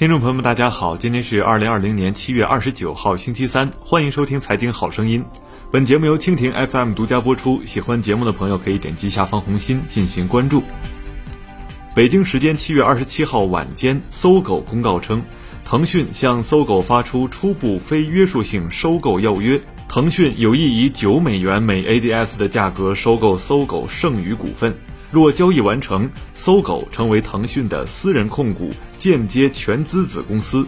[0.00, 5.22] 听众朋友们，大家好，今天是二零二零年七月二十九号，星期三，欢迎收听《财经好声音》。
[5.70, 10.62] 本节目由蜻蜓 FM 独家播出，喜欢节目的朋友可以点击下方红心进行关注。
[11.94, 15.22] 北京时间七月二十七号晚间，搜狗公告称，
[15.66, 24.74] 腾讯向搜狗发出初步非约束性收购要约，腾讯有意以九美元每 ADS 的价格收购搜狗剩余股份。
[25.10, 30.66] 若交易完成，搜狗成为腾讯的私人控股间接全资子公司，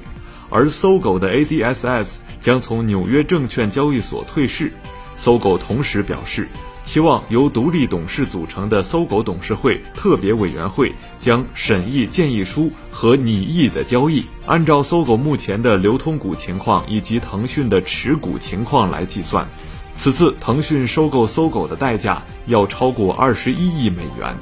[0.51, 4.73] 而搜狗的 ADSs 将从纽约证券交易所退市。
[5.15, 6.49] 搜狗同时表示，
[6.83, 19.47] 期望由独立董事组成的搜狗董事会特别委员会将审议建议书和拟议的交易，按照搜狗目前的流通股情况以及腾讯的持股情况来计算。
[19.95, 24.37] 此次腾讯收购搜狗的代价要超过二十一亿美元。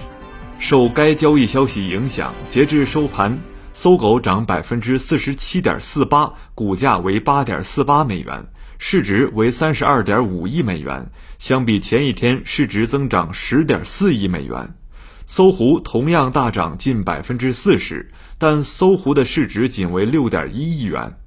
[0.58, 3.38] 受该交易消息影响，截至收盘，
[3.72, 8.46] 搜狗涨百分之四十七点四八，股价为八点四八美元，
[8.78, 14.74] 市值为三十二点五亿美元，相比前一天市值增长十点四亿美元。
[15.26, 21.19] 搜狐同样大涨近百分之四十，但搜狐的市值仅为六点一亿元。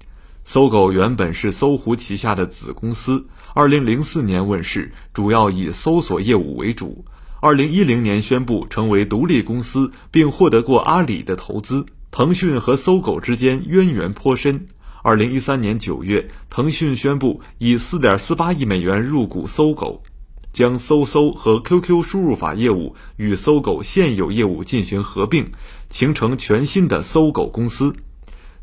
[0.54, 3.26] 搜狗原本是搜狐旗下的子公司。
[3.56, 7.06] 二零零四年问世，主要以搜索业务为主。
[7.42, 11.88] 二零一零年宣布成为独立公司，并获得过阿里的投资。
[12.12, 14.68] 腾讯和搜狗之间渊源颇深。
[15.02, 20.04] 二零一三年九月，腾讯宣布以四点四八亿美元入股搜狗，
[20.52, 25.52] 将搜搜和 QQ 输入法业务与搜狗现有业务进行合并，
[25.90, 27.96] 形成全新的搜狗公司。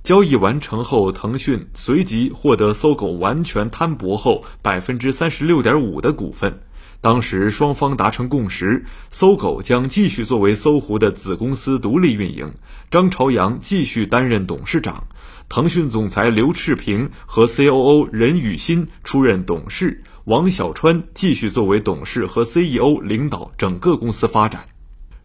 [0.03, 6.61] 交易完成后，腾讯随即获得搜狗完全摊薄后百分之三十六点五的股份。
[7.03, 12.55] 当时双方达成共识，搜狗将继续作为搜狐的子公司独立运营，
[12.91, 15.07] 张朝阳继续担任董事长，
[15.49, 24.63] 腾讯总裁刘炽平和 COO 任宇欣出任董事，王小川继续作为董事和 CEO 领导整个公司发展。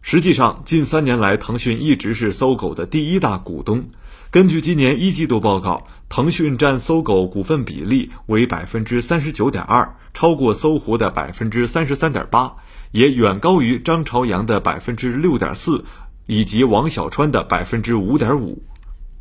[0.00, 3.90] 实际上，近三年来，腾讯一直是搜狗的第一大股东。
[4.30, 12.56] 根据今年一季度报告，腾讯占搜狗股份比例为百分之三十九点二，超过搜狐的百分之三十三点八，
[12.90, 15.84] 也远高于张朝阳的百分之六点四，
[16.26, 18.62] 以及王小川的百分之五点五。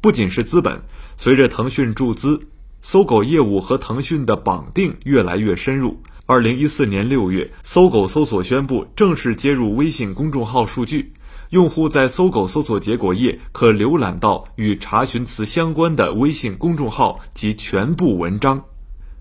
[0.01, 0.81] 不仅是资本，
[1.17, 2.41] 随着腾讯注资，
[2.81, 6.01] 搜狗业务和腾讯的绑定越来越深入。
[6.25, 11.13] 二零一四年六月，搜狗搜索宣布正式接入微信公众号数据。
[11.49, 18.63] 用户在搜狗搜索结果页可浏览到与查询词相关的微信公众号及全部文章。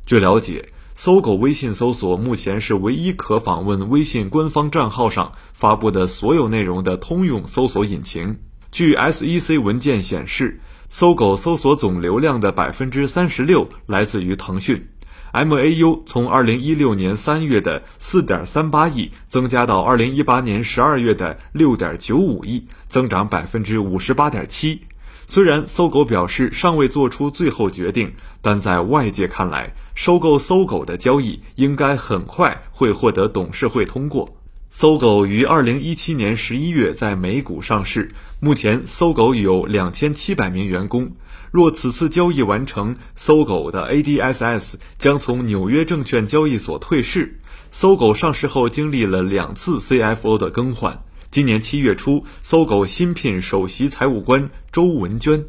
[0.06, 8.38] 据了解，搜狗微信搜索目前是唯一可访问微信官方账号上发布的所有内容的通用搜索引擎。
[8.70, 14.88] 据 SEC 文件显示，搜狗搜索总流量的百分之三十六来自于腾讯。
[15.34, 24.82] MAU 从二零一六年三月的四点三八亿增加到二零一八年十二月的六点九五亿，增长百分之五十八点七。
[25.26, 28.12] 虽然搜狗表示尚未做出最后决定，
[28.42, 34.36] 但在外界看来，收购搜狗的交易应该很快会获得董事会通过。
[34.70, 41.10] 搜狗于二零一七年十一月在美股上市，目前搜狗有两千七百名员工。
[41.54, 47.38] 若此次交易完成，搜狗的 ADSs 将从纽约证券交易所退市。
[47.70, 55.44] 搜狗上市后经历了两次 CFO 的更换，今年七月初，搜狗新聘首席财务官周文娟。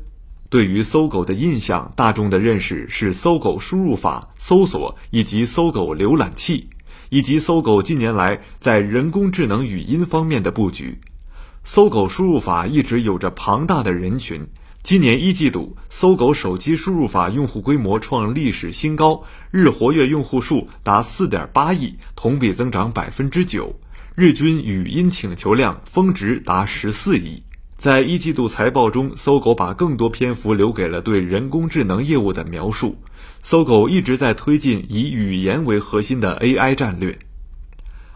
[0.48, 6.70] 对于搜狗的印象，大众的认识是搜狗输入法、搜索以及搜狗浏览器，
[7.10, 11.00] 以及搜狗近年来在人工智能语音方面的布局。
[11.64, 14.48] 搜狗输入法一直有着庞大的人群。
[14.86, 23.74] 今年一季度，搜狗手机输入法用户规模创历史新高，日活跃用户数达四点八亿，同比增长百分之九，
[24.14, 27.42] 日均语音请求量峰值达十四亿。
[27.76, 32.96] 在一季度财报中，搜狗把更多篇幅留给了对人工智能业务的描述。
[33.42, 37.18] 搜狗一直在推进以语言为核心的 AI 战略。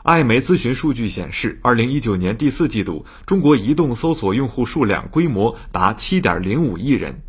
[0.10, 7.22] 艾媒咨询数据显示，二零一九年第四季度，中国移动搜索用户数量规模达七点零五亿人。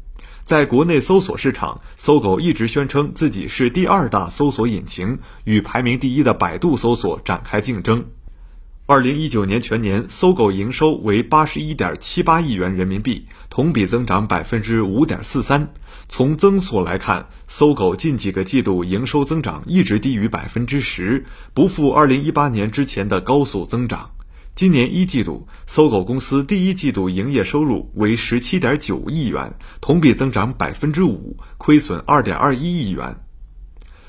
[0.45, 8.03] 在国内搜索市场，搜狗一直宣称自己是第二大搜索引擎，与排名第一的百度搜索展开竞争。
[8.91, 15.73] 二零一九年全年，搜狗营收为八十一点七八亿元人民币，同比增长百分之五点四三。
[16.09, 24.11] 从增速来看，搜狗近几个季度营收增长一直低于百分之十，不复二零一八年之前的高速增长。
[24.57, 33.21] 今年一季度，搜狗公司第一季度营业收入为十七点九亿元，同比增长百分之五，亏损二点二一亿元。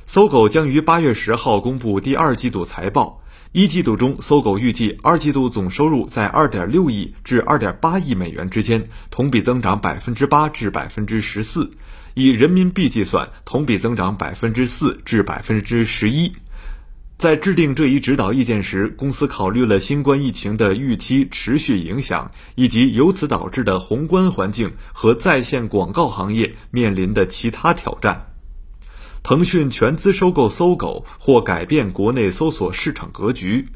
[0.08, 3.21] 搜狗将于八月十号公布第二季度财报。
[3.54, 11.70] 一季度中，搜狗预计二季度总收入在二点六亿至二点八亿美元之间，同比增长百分之八至百分之十四，
[12.14, 16.32] 以人民币计算，同比增长百分之四至百分之十一。
[17.18, 28.31] 在制定这一指导意见时，公司考虑了新冠疫情的预期持续影响，以及由此导致的宏观环境和在线广告行业面临的其他挑战。
[29.24, 33.68] 腾讯全资收购搜狗或改变国内搜索市场格局。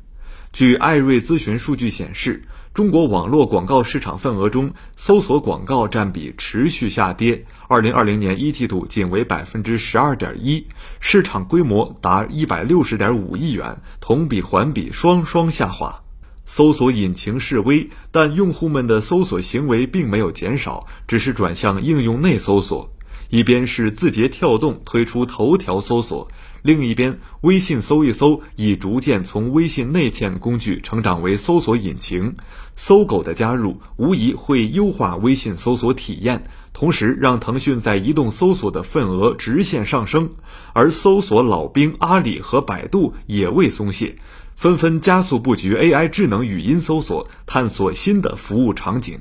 [0.51, 2.41] 据艾瑞咨询数据显示，
[2.73, 7.45] 中国网络广告市场份额中，搜索广告占比持续下跌。
[7.67, 10.65] 二零二零年一季度仅为百分之十二点一，
[10.99, 16.01] 市场规模达一百六十点五亿元，同比环比双双下滑。
[16.45, 22.94] 搜索引擎示威，但用户们的搜索行为并没有减少，只是转向应用内搜索。
[23.29, 26.29] 一边是字节跳动推出头条搜索，
[26.61, 32.35] 另一边微信搜一搜已逐渐从微信内嵌工具成长为搜索引擎。
[32.75, 36.43] 搜狗的加入无疑会优化微信搜索体验，
[36.73, 40.29] 同时让腾讯在移动搜索的份额直线上升。
[40.73, 44.17] 而搜索老兵阿里和百度也未松懈，
[44.55, 49.19] 纷纷加速布局 AI 智能语音搜索，探索新的服务场景。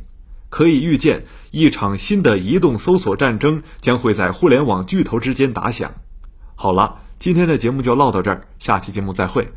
[0.55, 5.93] 可以预见，一场新的移动搜索战争将会在互联网巨头之间打响。
[6.55, 9.49] 好了，今天的节目就唠到这儿，下期节目再会。